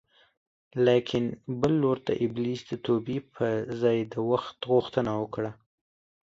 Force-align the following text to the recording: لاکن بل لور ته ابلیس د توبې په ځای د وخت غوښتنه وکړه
لاکن 0.85 1.23
بل 1.59 1.73
لور 1.81 1.97
ته 2.05 2.13
ابلیس 2.25 2.61
د 2.69 2.73
توبې 2.85 3.17
په 3.35 3.47
ځای 3.81 3.97
د 4.13 4.15
وخت 4.31 4.57
غوښتنه 4.71 5.11
وکړه 5.21 5.51